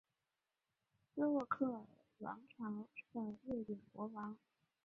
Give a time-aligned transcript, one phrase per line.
[1.13, 1.85] 斯渥克尔
[2.17, 2.65] 王朝
[3.13, 4.35] 的瑞典国王。